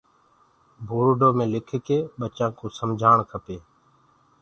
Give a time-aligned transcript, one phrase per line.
[0.87, 3.57] پورڊو مي لِک لي ٻچآ ڪو سمجهآڻ کپي۔